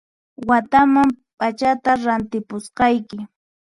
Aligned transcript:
Wataman 0.49 1.09
p'achata 1.37 1.91
rantipusqayki 2.05 3.17